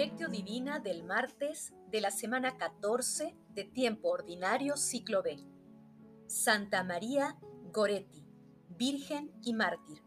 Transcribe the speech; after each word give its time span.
Lectio 0.00 0.30
Divina 0.30 0.78
del 0.78 1.04
martes 1.04 1.74
de 1.90 2.00
la 2.00 2.10
semana 2.10 2.56
14 2.56 3.36
de 3.54 3.64
tiempo 3.64 4.08
ordinario 4.08 4.78
ciclo 4.78 5.22
B. 5.22 5.44
Santa 6.26 6.82
María 6.82 7.36
Goretti, 7.70 8.24
Virgen 8.70 9.30
y 9.42 9.52
Mártir. 9.52 10.02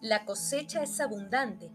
La 0.00 0.24
cosecha 0.24 0.82
es 0.82 0.98
abundante, 0.98 1.70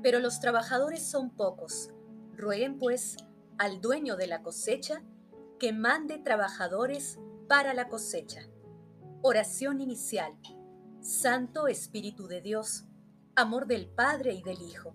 pero 0.00 0.20
los 0.20 0.38
trabajadores 0.38 1.04
son 1.04 1.30
pocos. 1.30 1.90
Rueguen 2.36 2.78
pues 2.78 3.16
al 3.58 3.80
dueño 3.80 4.14
de 4.14 4.28
la 4.28 4.44
cosecha 4.44 5.02
que 5.58 5.72
mande 5.72 6.18
trabajadores 6.18 7.18
para 7.48 7.74
la 7.74 7.88
cosecha. 7.88 8.42
Oración 9.22 9.80
inicial. 9.80 10.38
Santo 11.00 11.66
Espíritu 11.66 12.28
de 12.28 12.42
Dios, 12.42 12.84
amor 13.34 13.66
del 13.66 13.88
Padre 13.88 14.34
y 14.34 14.44
del 14.44 14.62
Hijo 14.62 14.94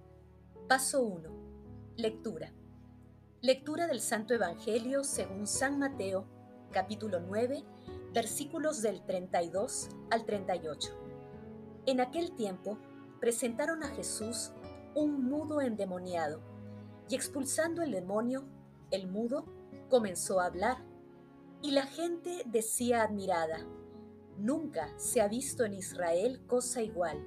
Paso 0.67 1.03
1. 1.03 1.29
Lectura. 1.97 2.53
Lectura 3.41 3.87
del 3.87 3.99
Santo 3.99 4.33
Evangelio 4.33 5.03
según 5.03 5.45
San 5.47 5.79
Mateo, 5.79 6.25
capítulo 6.71 7.19
9, 7.19 7.63
versículos 8.13 8.81
del 8.81 9.05
32 9.05 9.89
al 10.09 10.25
38. 10.25 10.89
En 11.87 11.99
aquel 11.99 12.33
tiempo 12.35 12.77
presentaron 13.19 13.83
a 13.83 13.89
Jesús 13.89 14.51
un 14.95 15.25
mudo 15.25 15.59
endemoniado, 15.59 16.41
y 17.09 17.15
expulsando 17.15 17.81
el 17.81 17.91
demonio, 17.91 18.45
el 18.91 19.07
mudo 19.07 19.45
comenzó 19.89 20.39
a 20.39 20.45
hablar, 20.45 20.77
y 21.61 21.71
la 21.71 21.85
gente 21.85 22.43
decía 22.45 23.03
admirada, 23.03 23.65
Nunca 24.37 24.87
se 24.97 25.21
ha 25.21 25.27
visto 25.27 25.65
en 25.65 25.73
Israel 25.73 26.41
cosa 26.47 26.81
igual. 26.81 27.23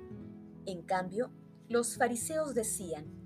En 0.67 0.83
cambio, 0.83 1.31
los 1.69 1.97
fariseos 1.97 2.55
decían, 2.55 3.24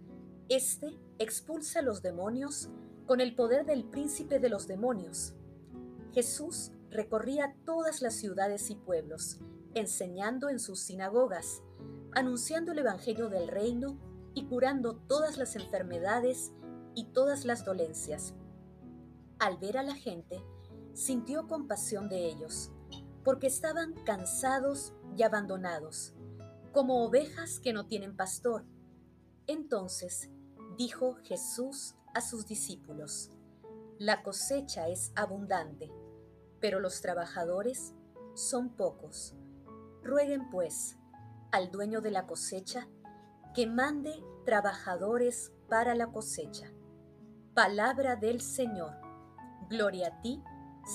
este 0.49 0.99
expulsa 1.19 1.81
a 1.81 1.83
los 1.83 2.01
demonios 2.01 2.71
con 3.07 3.21
el 3.21 3.35
poder 3.35 3.67
del 3.67 3.85
príncipe 3.85 4.39
de 4.39 4.49
los 4.49 4.67
demonios. 4.67 5.35
Jesús 6.13 6.73
recorría 6.91 7.55
todas 7.65 8.01
las 8.01 8.15
ciudades 8.15 8.71
y 8.71 8.75
pueblos, 8.75 9.41
enseñando 9.75 10.49
en 10.49 10.59
sus 10.59 10.81
sinagogas, 10.81 11.63
anunciando 12.13 12.73
el 12.73 12.79
Evangelio 12.79 13.29
del 13.29 13.49
reino 13.49 13.99
y 14.35 14.47
curando 14.47 14.97
todas 14.97 15.37
las 15.37 15.55
enfermedades 15.57 16.53
y 16.95 17.05
todas 17.13 17.45
las 17.45 17.65
dolencias. 17.65 18.35
Al 19.39 19.59
ver 19.59 19.77
a 19.77 19.83
la 19.83 19.95
gente, 19.95 20.43
sintió 20.95 21.47
compasión 21.47 22.09
de 22.09 22.27
ellos, 22.27 22.73
porque 23.23 23.47
estaban 23.47 23.93
cansados 24.05 24.95
y 25.17 25.23
abandonados, 25.23 26.15
como 26.73 27.05
ovejas 27.05 27.61
que 27.61 27.73
no 27.73 27.87
tienen 27.87 28.17
pastor. 28.17 28.65
Entonces 29.47 30.31
dijo 30.79 31.17
Jesús 31.25 31.97
a 32.15 32.21
sus 32.21 32.47
discípulos, 32.47 33.33
La 33.99 34.23
cosecha 34.23 34.89
es 34.89 35.11
abundante, 35.17 35.91
pero 36.61 36.79
los 36.79 37.03
trabajadores 37.03 37.95
son 38.35 38.77
pocos. 38.77 39.35
Rueguen 40.05 40.49
pues 40.51 40.97
al 41.51 41.73
dueño 41.73 42.01
de 42.01 42.13
la 42.13 42.29
cosecha 42.29 42.87
que 43.55 43.67
mande 43.67 44.23
trabajadores 44.45 45.53
para 45.69 45.97
la 45.97 46.13
cosecha. 46.13 46.71
Palabra 47.55 48.15
del 48.15 48.41
Señor. 48.41 48.95
Gloria 49.69 50.07
a 50.09 50.21
ti, 50.23 50.41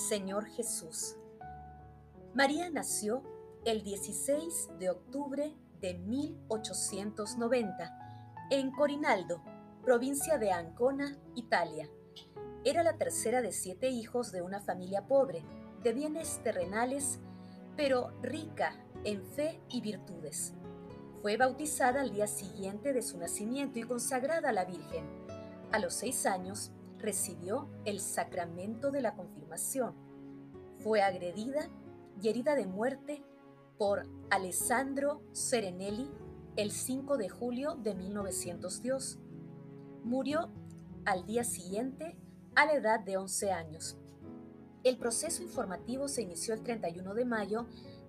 Señor 0.08 0.46
Jesús. 0.46 1.16
María 2.32 2.70
nació 2.70 3.22
el 3.66 3.84
16 3.84 4.78
de 4.78 4.88
octubre 4.88 5.54
de 5.80 5.94
1890 5.94 7.98
en 8.50 8.72
Corinaldo, 8.72 9.42
provincia 9.84 10.38
de 10.38 10.50
Ancona, 10.50 11.18
Italia. 11.34 11.90
Era 12.64 12.82
la 12.82 12.96
tercera 12.96 13.42
de 13.42 13.52
siete 13.52 13.90
hijos 13.90 14.32
de 14.32 14.40
una 14.40 14.60
familia 14.60 15.06
pobre, 15.06 15.44
de 15.82 15.92
bienes 15.92 16.40
terrenales, 16.42 17.20
pero 17.76 18.10
rica 18.22 18.82
en 19.04 19.22
fe 19.22 19.60
y 19.68 19.82
virtudes. 19.82 20.54
Fue 21.20 21.36
bautizada 21.36 22.00
al 22.00 22.12
día 22.12 22.26
siguiente 22.26 22.94
de 22.94 23.02
su 23.02 23.18
nacimiento 23.18 23.78
y 23.78 23.82
consagrada 23.82 24.48
a 24.48 24.52
la 24.52 24.64
Virgen. 24.64 25.04
A 25.70 25.78
los 25.78 25.92
seis 25.92 26.24
años 26.24 26.72
recibió 26.98 27.68
el 27.84 28.00
sacramento 28.00 28.90
de 28.90 29.02
la 29.02 29.14
confirmación. 29.14 29.94
Fue 30.78 31.02
agredida 31.02 31.68
y 32.22 32.30
herida 32.30 32.54
de 32.54 32.66
muerte 32.66 33.22
por 33.76 34.06
Alessandro 34.30 35.20
Serenelli 35.32 36.10
el 36.56 36.70
5 36.70 37.18
de 37.18 37.28
julio 37.28 37.74
de 37.74 37.94
1902 37.94 39.18
Murió 40.04 40.50
al 41.06 41.24
día 41.24 41.44
siguiente 41.44 42.18
a 42.54 42.66
la 42.66 42.74
edad 42.74 43.00
de 43.00 43.16
11 43.16 43.52
años. 43.52 43.96
El 44.82 44.98
proceso 44.98 45.42
informativo 45.42 46.08
se 46.08 46.20
inició 46.20 46.52
el 46.52 46.62
31 46.62 47.14
de 47.14 47.24
mayo 47.24 47.66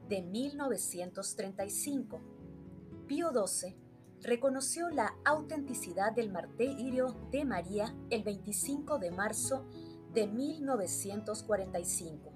de 0.09 0.21
1935. 0.21 2.19
Pío 3.07 3.31
XII 3.31 3.77
reconoció 4.21 4.89
la 4.89 5.15
autenticidad 5.23 6.11
del 6.11 6.33
martirio 6.33 7.15
de 7.31 7.45
María 7.45 7.95
el 8.09 8.23
25 8.23 8.99
de 8.99 9.11
marzo 9.11 9.63
de 10.13 10.27
1945. 10.27 12.33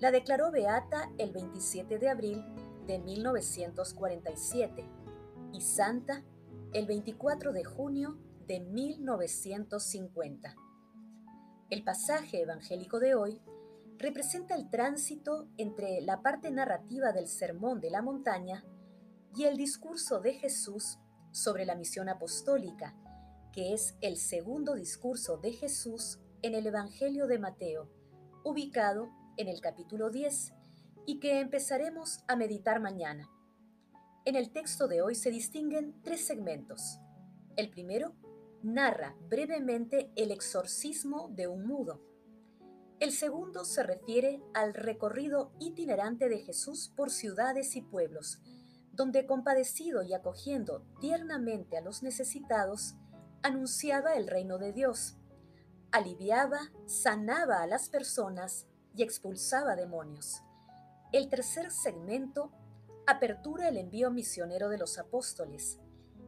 La 0.00 0.10
declaró 0.10 0.50
beata 0.50 1.10
el 1.16 1.32
27 1.32 1.98
de 1.98 2.10
abril 2.10 2.44
de 2.86 2.98
1947 2.98 4.84
y 5.54 5.62
santa 5.62 6.22
el 6.74 6.84
24 6.84 7.54
de 7.54 7.64
junio 7.64 8.18
de 8.46 8.60
1950. 8.60 10.54
El 11.68 11.82
pasaje 11.82 12.42
evangélico 12.42 13.00
de 13.00 13.14
hoy 13.14 13.42
representa 13.98 14.54
el 14.54 14.70
tránsito 14.70 15.48
entre 15.56 16.00
la 16.00 16.22
parte 16.22 16.50
narrativa 16.50 17.12
del 17.12 17.26
Sermón 17.28 17.80
de 17.80 17.90
la 17.90 18.02
Montaña 18.02 18.64
y 19.34 19.44
el 19.44 19.56
discurso 19.56 20.20
de 20.20 20.34
Jesús 20.34 20.98
sobre 21.32 21.66
la 21.66 21.74
misión 21.74 22.08
apostólica, 22.08 22.94
que 23.52 23.72
es 23.72 23.96
el 24.00 24.16
segundo 24.16 24.74
discurso 24.74 25.38
de 25.38 25.52
Jesús 25.52 26.18
en 26.42 26.54
el 26.54 26.66
Evangelio 26.66 27.26
de 27.26 27.38
Mateo, 27.38 27.90
ubicado 28.44 29.10
en 29.36 29.48
el 29.48 29.60
capítulo 29.60 30.10
10 30.10 30.52
y 31.06 31.18
que 31.18 31.40
empezaremos 31.40 32.20
a 32.28 32.36
meditar 32.36 32.80
mañana. 32.80 33.28
En 34.24 34.36
el 34.36 34.52
texto 34.52 34.88
de 34.88 35.02
hoy 35.02 35.14
se 35.14 35.30
distinguen 35.30 36.00
tres 36.02 36.26
segmentos. 36.26 37.00
El 37.56 37.70
primero 37.70 38.14
narra 38.66 39.16
brevemente 39.28 40.10
el 40.16 40.32
exorcismo 40.32 41.28
de 41.30 41.46
un 41.46 41.66
mudo. 41.66 42.02
El 42.98 43.12
segundo 43.12 43.64
se 43.64 43.82
refiere 43.84 44.42
al 44.54 44.74
recorrido 44.74 45.52
itinerante 45.60 46.28
de 46.28 46.38
Jesús 46.38 46.92
por 46.96 47.10
ciudades 47.10 47.76
y 47.76 47.82
pueblos, 47.82 48.40
donde 48.92 49.24
compadecido 49.24 50.02
y 50.02 50.14
acogiendo 50.14 50.84
tiernamente 51.00 51.76
a 51.76 51.80
los 51.80 52.02
necesitados, 52.02 52.96
anunciaba 53.42 54.14
el 54.14 54.26
reino 54.26 54.58
de 54.58 54.72
Dios, 54.72 55.16
aliviaba, 55.92 56.72
sanaba 56.86 57.62
a 57.62 57.66
las 57.66 57.88
personas 57.88 58.66
y 58.96 59.04
expulsaba 59.04 59.76
demonios. 59.76 60.42
El 61.12 61.28
tercer 61.28 61.70
segmento 61.70 62.50
apertura 63.06 63.68
el 63.68 63.76
envío 63.76 64.10
misionero 64.10 64.68
de 64.70 64.78
los 64.78 64.98
apóstoles. 64.98 65.78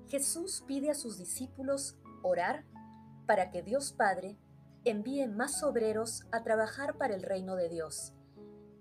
Jesús 0.07 0.63
pide 0.67 0.91
a 0.91 0.95
sus 0.95 1.19
discípulos 1.19 1.97
orar 2.23 2.65
para 3.27 3.51
que 3.51 3.63
Dios 3.63 3.93
Padre 3.93 4.39
envíe 4.85 5.27
más 5.27 5.63
obreros 5.63 6.27
a 6.33 6.43
trabajar 6.43 6.97
para 6.97 7.15
el 7.15 7.23
reino 7.23 7.57
de 7.57 7.69
Dios. 7.69 8.15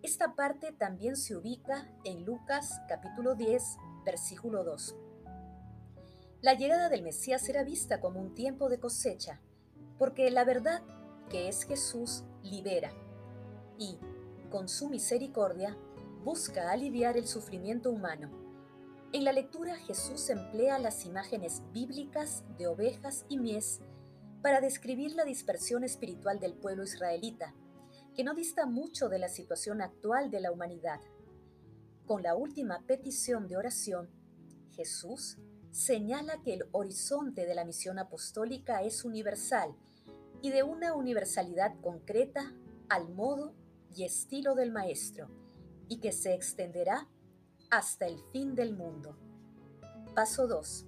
Esta 0.04 0.36
parte 0.36 0.72
también 0.72 1.16
se 1.18 1.36
ubica 1.36 1.92
en 2.04 2.24
Lucas 2.24 2.82
capítulo 2.88 3.36
10, 3.36 3.64
versículo 4.06 4.64
2. 4.64 4.96
La 6.42 6.54
llegada 6.54 6.88
del 6.90 7.04
Mesías 7.04 7.42
será 7.42 7.64
vista 7.64 8.00
como 8.00 8.20
un 8.20 8.36
tiempo 8.36 8.70
de 8.70 8.80
cosecha, 8.80 9.42
porque 9.98 10.30
la 10.32 10.46
verdad 10.46 10.82
que 11.30 11.50
es 11.50 11.64
Jesús 11.64 12.24
libera 12.44 12.92
y, 13.78 13.98
con 14.50 14.70
su 14.70 14.88
misericordia, 14.88 15.76
busca 16.24 16.72
aliviar 16.72 17.18
el 17.18 17.28
sufrimiento 17.28 17.92
humano 17.92 18.47
en 19.14 19.24
la 19.24 19.32
lectura 19.32 19.76
Jesús 19.76 20.30
emplea 20.30 20.80
las 20.80 21.06
imágenes 21.06 21.64
bíblicas 21.72 22.44
de 22.58 22.68
ovejas 22.68 23.26
y 23.30 23.38
mies 23.38 23.80
para 24.42 24.60
describir 24.62 25.14
la 25.14 25.24
dispersión 25.24 25.84
espiritual 25.84 26.40
del 26.40 26.54
pueblo 26.54 26.84
israelita, 26.84 27.56
que 28.16 28.24
no 28.24 28.34
dista 28.34 28.66
mucho 28.66 29.10
de 29.10 29.20
la 29.20 29.30
situación 29.30 29.82
actual 29.82 30.30
de 30.30 30.42
la 30.42 30.52
humanidad. 30.52 31.00
Con 32.06 32.22
la 32.22 32.36
última 32.36 32.86
petición 32.86 33.48
de 33.48 33.58
oración, 33.58 34.10
Jesús 34.72 35.38
señala 35.72 36.42
que 36.44 36.54
el 36.54 36.66
horizonte 36.72 37.46
de 37.46 37.56
la 37.56 37.66
misión 37.66 38.00
apostólica 38.00 38.84
es 38.84 39.06
universal 39.06 39.76
y 40.42 40.52
de 40.52 40.64
una 40.64 40.94
universalidad 40.94 41.80
concreta 41.82 42.54
al 42.90 43.10
modo 43.10 43.54
y 43.96 44.04
estilo 44.04 44.54
del 44.54 44.72
Maestro, 44.72 45.30
y 45.88 46.00
que 46.00 46.12
se 46.12 46.34
extenderá 46.34 47.08
hasta 47.70 48.08
el 48.08 48.20
fin 48.32 48.56
del 48.56 48.74
mundo. 48.74 49.18
Paso 50.16 50.48
2. 50.48 50.86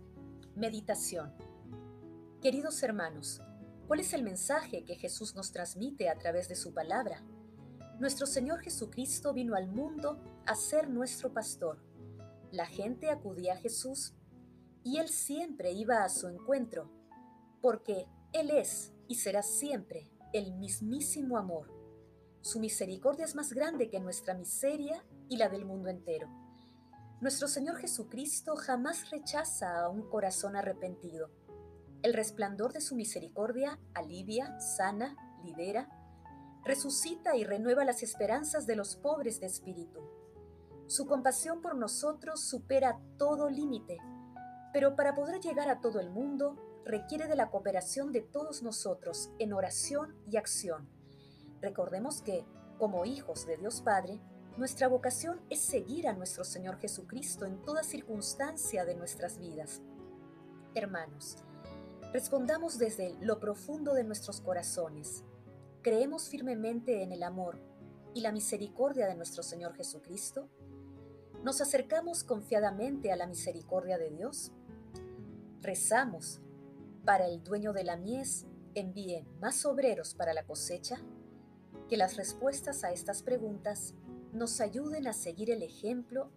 Meditación. 0.55 1.33
Queridos 2.41 2.81
hermanos, 2.83 3.41
¿cuál 3.87 3.99
es 3.99 4.13
el 4.13 4.23
mensaje 4.23 4.85
que 4.85 4.95
Jesús 4.95 5.35
nos 5.35 5.51
transmite 5.51 6.09
a 6.09 6.17
través 6.17 6.47
de 6.47 6.55
su 6.55 6.73
palabra? 6.73 7.21
Nuestro 7.99 8.25
Señor 8.25 8.61
Jesucristo 8.61 9.33
vino 9.33 9.55
al 9.55 9.67
mundo 9.67 10.21
a 10.45 10.55
ser 10.55 10.89
nuestro 10.89 11.33
pastor. 11.33 11.83
La 12.51 12.65
gente 12.65 13.09
acudía 13.09 13.53
a 13.53 13.57
Jesús 13.57 14.13
y 14.81 14.99
Él 14.99 15.09
siempre 15.09 15.73
iba 15.73 16.05
a 16.05 16.09
su 16.09 16.29
encuentro, 16.29 16.89
porque 17.61 18.07
Él 18.31 18.51
es 18.51 18.93
y 19.09 19.15
será 19.15 19.43
siempre 19.43 20.09
el 20.31 20.53
mismísimo 20.53 21.37
amor. 21.37 21.73
Su 22.39 22.61
misericordia 22.61 23.25
es 23.25 23.35
más 23.35 23.51
grande 23.51 23.89
que 23.89 23.99
nuestra 23.99 24.33
miseria 24.33 25.03
y 25.27 25.35
la 25.35 25.49
del 25.49 25.65
mundo 25.65 25.89
entero. 25.89 26.38
Nuestro 27.21 27.49
Señor 27.49 27.75
Jesucristo 27.75 28.55
jamás 28.55 29.09
rechaza 29.09 29.81
a 29.81 29.89
un 29.89 30.09
corazón 30.09 30.55
arrepentido. 30.55 31.29
El 32.01 32.13
resplandor 32.13 32.71
de 32.71 32.79
su 32.79 32.95
misericordia 32.95 33.77
alivia, 33.93 34.57
sana, 34.61 35.17
libera, 35.43 35.89
resucita 36.63 37.35
y 37.35 37.43
renueva 37.43 37.83
las 37.83 38.03
esperanzas 38.03 38.65
de 38.67 38.77
los 38.77 38.95
pobres 38.95 39.41
de 39.41 39.47
espíritu. 39.47 39.99
Su 40.87 41.07
compasión 41.07 41.61
por 41.61 41.75
nosotros 41.75 42.39
supera 42.39 43.01
todo 43.17 43.49
límite, 43.49 43.97
pero 44.71 44.95
para 44.95 45.13
poder 45.13 45.41
llegar 45.41 45.69
a 45.69 45.81
todo 45.81 45.99
el 45.99 46.09
mundo 46.09 46.55
requiere 46.85 47.27
de 47.27 47.35
la 47.35 47.49
cooperación 47.49 48.13
de 48.13 48.21
todos 48.21 48.63
nosotros 48.63 49.29
en 49.39 49.51
oración 49.51 50.15
y 50.31 50.37
acción. 50.37 50.87
Recordemos 51.59 52.21
que, 52.21 52.45
como 52.77 53.03
hijos 53.03 53.45
de 53.45 53.57
Dios 53.57 53.81
Padre, 53.81 54.21
nuestra 54.57 54.87
vocación 54.87 55.39
es 55.49 55.59
seguir 55.59 56.07
a 56.07 56.13
nuestro 56.13 56.43
Señor 56.43 56.77
Jesucristo 56.79 57.45
en 57.45 57.61
toda 57.63 57.83
circunstancia 57.83 58.85
de 58.85 58.95
nuestras 58.95 59.37
vidas. 59.39 59.81
Hermanos, 60.75 61.37
respondamos 62.11 62.77
desde 62.77 63.15
lo 63.21 63.39
profundo 63.39 63.93
de 63.93 64.03
nuestros 64.03 64.41
corazones. 64.41 65.23
¿Creemos 65.81 66.29
firmemente 66.29 67.03
en 67.03 67.11
el 67.11 67.23
amor 67.23 67.59
y 68.13 68.21
la 68.21 68.31
misericordia 68.31 69.07
de 69.07 69.15
nuestro 69.15 69.43
Señor 69.43 69.75
Jesucristo? 69.75 70.49
¿Nos 71.43 71.61
acercamos 71.61 72.23
confiadamente 72.25 73.11
a 73.11 73.15
la 73.15 73.27
misericordia 73.27 73.97
de 73.97 74.09
Dios? 74.09 74.51
¿Rezamos 75.61 76.41
para 77.05 77.27
el 77.27 77.43
dueño 77.43 77.71
de 77.71 77.85
la 77.85 77.95
mies 77.95 78.45
envíe 78.75 79.25
más 79.39 79.65
obreros 79.65 80.15
para 80.15 80.33
la 80.33 80.45
cosecha? 80.45 80.97
Que 81.87 81.97
las 81.97 82.17
respuestas 82.17 82.83
a 82.83 82.91
estas 82.91 83.23
preguntas 83.23 83.93
nos 84.33 84.61
ayuden 84.61 85.07
a 85.07 85.13
seguir 85.13 85.49
el 85.49 85.63
ejemplo 85.63 86.29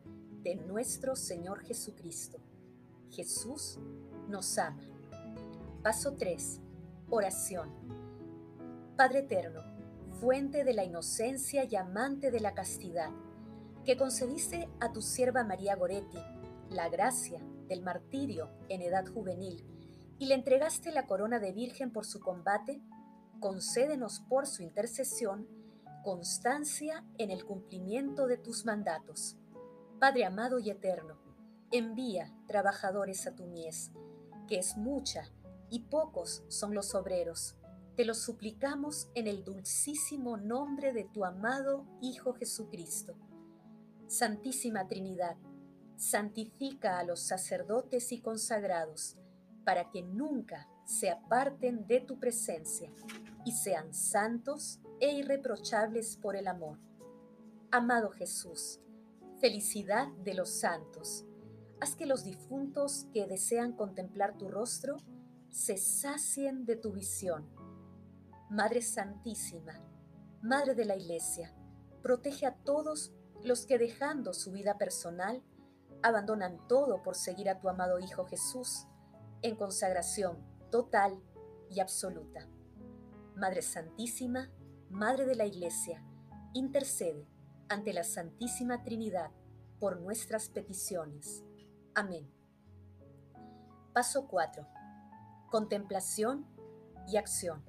de 0.42 0.56
nuestro 0.56 1.14
Señor 1.14 1.62
Jesucristo. 1.64 2.38
Jesús 3.10 3.78
nos 4.28 4.58
ama. 4.58 4.82
Paso 5.82 6.14
3. 6.14 6.60
Oración. 7.10 7.70
Padre 8.96 9.20
Eterno, 9.20 9.60
fuente 10.20 10.64
de 10.64 10.72
la 10.72 10.84
inocencia 10.84 11.64
y 11.64 11.76
amante 11.76 12.30
de 12.30 12.40
la 12.40 12.54
castidad, 12.54 13.10
que 13.84 13.96
concediste 13.96 14.68
a 14.80 14.92
tu 14.92 15.02
sierva 15.02 15.44
María 15.44 15.76
Goretti 15.76 16.18
la 16.70 16.88
gracia 16.88 17.42
del 17.68 17.82
martirio 17.82 18.48
en 18.68 18.80
edad 18.80 19.06
juvenil 19.06 19.66
y 20.18 20.26
le 20.26 20.34
entregaste 20.34 20.92
la 20.92 21.06
corona 21.06 21.38
de 21.40 21.52
virgen 21.52 21.92
por 21.92 22.06
su 22.06 22.20
combate, 22.20 22.80
concédenos 23.40 24.20
por 24.20 24.46
su 24.46 24.62
intercesión 24.62 25.48
constancia 26.02 27.04
en 27.18 27.30
el 27.30 27.44
cumplimiento 27.44 28.26
de 28.26 28.36
tus 28.36 28.64
mandatos. 28.64 29.36
Padre 29.98 30.24
amado 30.24 30.58
y 30.58 30.70
eterno, 30.70 31.18
envía 31.70 32.34
trabajadores 32.46 33.26
a 33.26 33.34
tu 33.34 33.46
mies, 33.46 33.92
que 34.46 34.58
es 34.58 34.76
mucha 34.76 35.30
y 35.70 35.80
pocos 35.84 36.44
son 36.48 36.74
los 36.74 36.94
obreros. 36.94 37.56
Te 37.96 38.04
lo 38.04 38.14
suplicamos 38.14 39.08
en 39.14 39.26
el 39.26 39.44
dulcísimo 39.44 40.36
nombre 40.36 40.92
de 40.92 41.04
tu 41.04 41.24
amado 41.24 41.86
Hijo 42.00 42.34
Jesucristo. 42.34 43.14
Santísima 44.06 44.86
Trinidad, 44.88 45.36
santifica 45.96 46.98
a 46.98 47.04
los 47.04 47.20
sacerdotes 47.20 48.12
y 48.12 48.20
consagrados, 48.20 49.16
para 49.64 49.90
que 49.90 50.02
nunca 50.02 50.68
se 50.84 51.10
aparten 51.10 51.86
de 51.86 52.00
tu 52.00 52.18
presencia 52.18 52.92
y 53.44 53.52
sean 53.52 53.94
santos 53.94 54.80
e 55.02 55.10
irreprochables 55.10 56.16
por 56.16 56.36
el 56.36 56.46
amor. 56.46 56.78
Amado 57.72 58.10
Jesús, 58.10 58.80
felicidad 59.40 60.06
de 60.24 60.32
los 60.32 60.48
santos, 60.48 61.26
haz 61.80 61.96
que 61.96 62.06
los 62.06 62.22
difuntos 62.22 63.08
que 63.12 63.26
desean 63.26 63.72
contemplar 63.72 64.38
tu 64.38 64.48
rostro 64.48 64.98
se 65.50 65.76
sacien 65.76 66.66
de 66.66 66.76
tu 66.76 66.92
visión. 66.92 67.50
Madre 68.48 68.80
Santísima, 68.80 69.82
Madre 70.40 70.76
de 70.76 70.84
la 70.84 70.94
Iglesia, 70.94 71.52
protege 72.00 72.46
a 72.46 72.54
todos 72.54 73.12
los 73.42 73.66
que 73.66 73.78
dejando 73.78 74.32
su 74.32 74.52
vida 74.52 74.78
personal, 74.78 75.42
abandonan 76.04 76.68
todo 76.68 77.02
por 77.02 77.16
seguir 77.16 77.50
a 77.50 77.58
tu 77.58 77.68
amado 77.68 77.98
Hijo 77.98 78.24
Jesús 78.24 78.86
en 79.42 79.56
consagración 79.56 80.38
total 80.70 81.20
y 81.68 81.80
absoluta. 81.80 82.48
Madre 83.34 83.62
Santísima, 83.62 84.48
Madre 84.92 85.24
de 85.24 85.34
la 85.34 85.46
Iglesia, 85.46 86.04
intercede 86.52 87.26
ante 87.70 87.94
la 87.94 88.04
Santísima 88.04 88.82
Trinidad 88.82 89.30
por 89.80 89.98
nuestras 89.98 90.50
peticiones. 90.50 91.42
Amén. 91.94 92.30
Paso 93.94 94.28
4. 94.28 94.68
Contemplación 95.50 96.46
y 97.08 97.16
acción. 97.16 97.64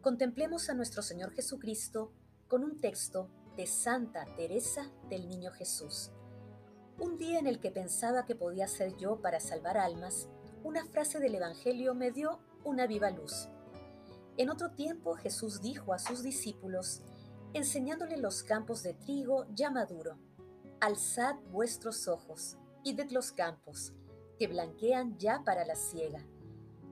Contemplemos 0.00 0.68
a 0.68 0.74
nuestro 0.74 1.02
Señor 1.02 1.30
Jesucristo 1.30 2.12
con 2.48 2.64
un 2.64 2.80
texto 2.80 3.30
de 3.56 3.68
Santa 3.68 4.26
Teresa 4.34 4.90
del 5.08 5.28
Niño 5.28 5.52
Jesús. 5.52 6.10
Un 6.98 7.16
día 7.16 7.38
en 7.38 7.46
el 7.46 7.60
que 7.60 7.70
pensaba 7.70 8.24
que 8.24 8.34
podía 8.34 8.66
ser 8.66 8.96
yo 8.96 9.22
para 9.22 9.38
salvar 9.38 9.78
almas, 9.78 10.28
una 10.64 10.84
frase 10.84 11.20
del 11.20 11.36
Evangelio 11.36 11.94
me 11.94 12.10
dio 12.10 12.40
una 12.64 12.88
viva 12.88 13.08
luz. 13.10 13.48
En 14.38 14.50
otro 14.50 14.70
tiempo 14.70 15.14
Jesús 15.14 15.60
dijo 15.60 15.92
a 15.92 15.98
sus 15.98 16.22
discípulos, 16.22 17.02
enseñándole 17.54 18.16
los 18.16 18.44
campos 18.44 18.84
de 18.84 18.94
trigo 18.94 19.46
ya 19.52 19.68
maduro, 19.68 20.16
Alzad 20.80 21.34
vuestros 21.50 22.06
ojos 22.06 22.56
y 22.84 22.94
ved 22.94 23.10
los 23.10 23.32
campos, 23.32 23.92
que 24.38 24.46
blanquean 24.46 25.18
ya 25.18 25.42
para 25.44 25.64
la 25.64 25.74
siega. 25.74 26.24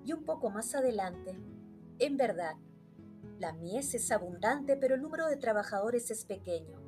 Y 0.05 0.13
un 0.13 0.25
poco 0.25 0.51
más 0.51 0.75
adelante, 0.75 1.39
en 2.01 2.17
verdad, 2.17 2.57
la 3.39 3.53
mies 3.53 3.95
es 3.95 4.11
abundante, 4.11 4.77
pero 4.77 4.97
el 4.97 5.03
número 5.03 5.29
de 5.29 5.37
trabajadores 5.37 6.11
es 6.11 6.25
pequeño. 6.25 6.81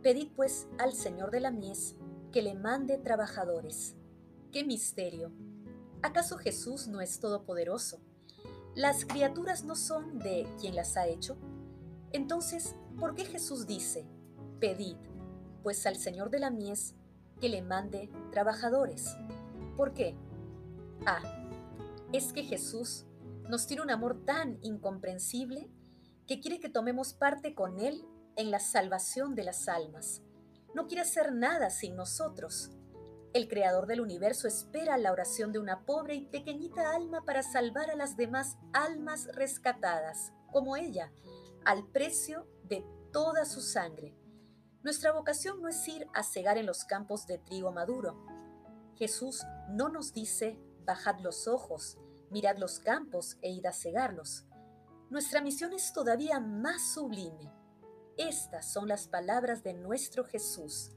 Pedid 0.00 0.28
pues 0.36 0.68
al 0.78 0.92
Señor 0.92 1.32
de 1.32 1.40
la 1.40 1.50
mies 1.50 1.96
que 2.30 2.42
le 2.42 2.54
mande 2.54 2.98
trabajadores. 2.98 3.96
¡Qué 4.52 4.62
misterio! 4.62 5.32
¿Acaso 6.02 6.38
Jesús 6.38 6.86
no 6.86 7.00
es 7.00 7.18
todopoderoso? 7.18 8.00
¿Las 8.78 9.04
criaturas 9.04 9.64
no 9.64 9.74
son 9.74 10.20
de 10.20 10.46
quien 10.60 10.76
las 10.76 10.96
ha 10.96 11.08
hecho? 11.08 11.36
Entonces, 12.12 12.76
¿por 12.96 13.16
qué 13.16 13.24
Jesús 13.24 13.66
dice, 13.66 14.06
pedid, 14.60 14.96
pues 15.64 15.84
al 15.84 15.96
Señor 15.96 16.30
de 16.30 16.38
la 16.38 16.50
mies, 16.50 16.94
que 17.40 17.48
le 17.48 17.60
mande 17.60 18.08
trabajadores? 18.30 19.16
¿Por 19.76 19.94
qué? 19.94 20.14
Ah, 21.04 21.20
es 22.12 22.32
que 22.32 22.44
Jesús 22.44 23.04
nos 23.48 23.66
tiene 23.66 23.82
un 23.82 23.90
amor 23.90 24.24
tan 24.24 24.60
incomprensible 24.62 25.68
que 26.28 26.38
quiere 26.38 26.60
que 26.60 26.68
tomemos 26.68 27.14
parte 27.14 27.56
con 27.56 27.80
Él 27.80 28.06
en 28.36 28.52
la 28.52 28.60
salvación 28.60 29.34
de 29.34 29.42
las 29.42 29.68
almas. 29.68 30.22
No 30.72 30.86
quiere 30.86 31.02
hacer 31.02 31.34
nada 31.34 31.70
sin 31.70 31.96
nosotros. 31.96 32.70
El 33.32 33.48
creador 33.48 33.86
del 33.86 34.00
universo 34.00 34.48
espera 34.48 34.96
la 34.98 35.12
oración 35.12 35.52
de 35.52 35.58
una 35.58 35.84
pobre 35.84 36.14
y 36.14 36.26
pequeñita 36.26 36.94
alma 36.94 37.24
para 37.24 37.42
salvar 37.42 37.90
a 37.90 37.96
las 37.96 38.16
demás 38.16 38.56
almas 38.72 39.28
rescatadas, 39.34 40.32
como 40.50 40.76
ella, 40.76 41.12
al 41.64 41.86
precio 41.88 42.48
de 42.64 42.84
toda 43.12 43.44
su 43.44 43.60
sangre. 43.60 44.16
Nuestra 44.82 45.12
vocación 45.12 45.60
no 45.60 45.68
es 45.68 45.86
ir 45.88 46.06
a 46.14 46.22
cegar 46.22 46.56
en 46.56 46.66
los 46.66 46.84
campos 46.84 47.26
de 47.26 47.38
trigo 47.38 47.72
maduro. 47.72 48.24
Jesús 48.96 49.44
no 49.68 49.88
nos 49.88 50.12
dice, 50.12 50.58
bajad 50.84 51.20
los 51.20 51.46
ojos, 51.46 51.98
Mirad 52.30 52.58
los 52.58 52.78
campos 52.80 53.38
e 53.40 53.50
id 53.50 53.64
a 53.64 53.72
cegarlos. 53.72 54.44
Nuestra 55.08 55.40
misión 55.40 55.72
es 55.72 55.92
todavía 55.92 56.40
más 56.40 56.92
sublime. 56.92 57.50
Estas 58.18 58.70
son 58.70 58.88
las 58.88 59.08
palabras 59.08 59.62
de 59.62 59.72
nuestro 59.72 60.24
Jesús. 60.24 60.90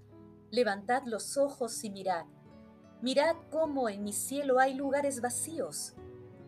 Levantad 0.51 1.03
los 1.05 1.37
ojos 1.37 1.83
y 1.83 1.89
mirad. 1.89 2.25
Mirad 3.01 3.37
cómo 3.49 3.87
en 3.89 4.03
mi 4.03 4.13
cielo 4.13 4.59
hay 4.59 4.73
lugares 4.73 5.21
vacíos. 5.21 5.95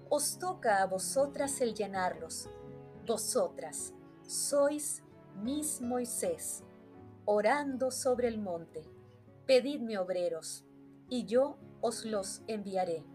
Os 0.09 0.37
toca 0.37 0.81
a 0.81 0.85
vosotras 0.85 1.61
el 1.61 1.73
llenarlos. 1.73 2.49
Vosotras 3.07 3.93
sois 4.27 5.03
mis 5.41 5.81
Moisés, 5.81 6.63
orando 7.25 7.91
sobre 7.91 8.27
el 8.27 8.39
monte. 8.39 8.83
Pedidme 9.45 9.97
obreros, 9.97 10.65
y 11.09 11.25
yo 11.25 11.57
os 11.81 12.05
los 12.05 12.43
enviaré. 12.47 13.05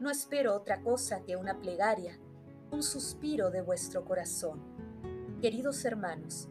No 0.00 0.10
espero 0.10 0.54
otra 0.54 0.82
cosa 0.82 1.22
que 1.22 1.36
una 1.36 1.60
plegaria, 1.60 2.18
un 2.70 2.82
suspiro 2.82 3.50
de 3.50 3.60
vuestro 3.60 4.04
corazón. 4.04 4.60
Queridos 5.40 5.84
hermanos, 5.84 6.48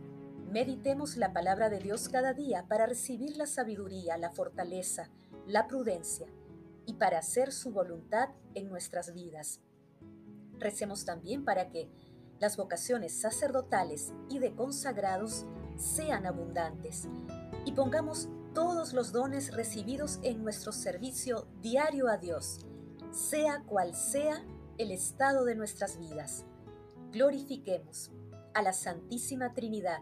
meditemos 0.51 1.15
la 1.15 1.31
palabra 1.31 1.69
de 1.69 1.79
Dios 1.79 2.09
cada 2.09 2.33
día 2.33 2.65
para 2.67 2.85
recibir 2.85 3.37
la 3.37 3.45
sabiduría, 3.45 4.17
la 4.17 4.31
fortaleza, 4.31 5.09
la 5.47 5.65
prudencia 5.67 6.27
y 6.85 6.95
para 6.95 7.19
hacer 7.19 7.53
su 7.53 7.71
voluntad 7.71 8.29
en 8.53 8.67
nuestras 8.67 9.13
vidas. 9.13 9.61
Recemos 10.59 11.05
también 11.05 11.45
para 11.45 11.69
que 11.69 11.89
las 12.39 12.57
vocaciones 12.57 13.13
sacerdotales 13.13 14.11
y 14.29 14.39
de 14.39 14.53
consagrados 14.53 15.45
sean 15.77 16.25
abundantes 16.25 17.07
y 17.63 17.71
pongamos 17.71 18.27
todos 18.53 18.91
los 18.91 19.13
dones 19.13 19.55
recibidos 19.55 20.19
en 20.21 20.43
nuestro 20.43 20.73
servicio 20.73 21.47
diario 21.61 22.09
a 22.09 22.17
Dios, 22.17 22.65
sea 23.11 23.63
cual 23.65 23.95
sea 23.95 24.43
el 24.77 24.91
estado 24.91 25.45
de 25.45 25.55
nuestras 25.55 25.97
vidas. 25.97 26.45
Glorifiquemos 27.13 28.11
a 28.53 28.61
la 28.61 28.73
Santísima 28.73 29.53
Trinidad 29.53 30.01